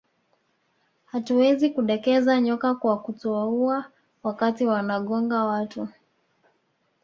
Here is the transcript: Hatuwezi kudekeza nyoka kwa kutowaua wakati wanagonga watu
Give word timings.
Hatuwezi 1.11 1.69
kudekeza 1.69 2.41
nyoka 2.41 2.75
kwa 2.75 2.97
kutowaua 3.01 3.91
wakati 4.23 4.65
wanagonga 4.65 5.43
watu 5.45 5.87